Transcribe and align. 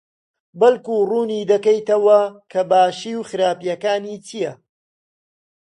بەڵکو 0.59 0.95
ڕوونی 1.09 1.47
دەکەیتەوە 1.51 2.19
کە 2.51 2.61
باشی 2.71 3.13
و 3.19 3.27
خراپییەکانی 3.29 4.17
چییە؟ 4.27 4.53